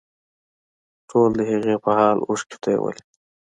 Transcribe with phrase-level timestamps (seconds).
[1.09, 3.01] ټولو د هغې په حال اوښکې تویولې